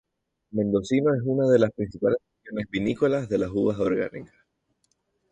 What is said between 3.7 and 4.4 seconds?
orgánicas.